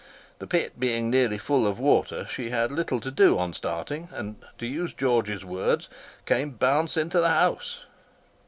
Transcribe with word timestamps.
The 0.39 0.47
pit 0.47 0.79
being 0.79 1.11
nearly 1.11 1.37
full 1.37 1.67
of 1.67 1.79
water, 1.79 2.25
she 2.25 2.49
had 2.49 2.71
little 2.71 2.99
to 3.01 3.11
do 3.11 3.37
on 3.37 3.53
starting, 3.53 4.09
and, 4.11 4.37
to 4.57 4.65
use 4.65 4.95
George's 4.95 5.45
words, 5.45 5.89
"came 6.25 6.49
bounce 6.49 6.97
into 6.97 7.19
the 7.21 7.29
house." 7.29 7.85